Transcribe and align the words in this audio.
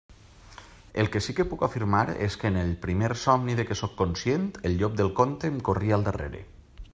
El 1.01 1.09
que 1.15 1.19
sí 1.25 1.33
que 1.39 1.45
puc 1.51 1.65
afirmar 1.67 2.01
és 2.27 2.37
que 2.43 2.51
en 2.53 2.57
el 2.61 2.71
primer 2.85 3.11
somni 3.25 3.59
de 3.61 3.67
què 3.73 3.77
sóc 3.83 3.95
conscient, 4.01 4.49
el 4.71 4.79
llop 4.81 4.97
del 5.03 5.13
conte 5.21 5.53
em 5.55 5.61
corria 5.69 5.99
al 6.01 6.09
darrere. 6.11 6.43